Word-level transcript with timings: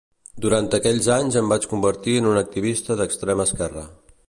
Durant 0.45 0.69
aquells 0.77 1.09
anys 1.15 1.37
em 1.41 1.51
vaig 1.51 1.67
convertir 1.75 2.17
en 2.23 2.31
un 2.31 2.41
activista 2.41 2.99
d’extrema 3.03 3.49
esquerra. 3.51 3.89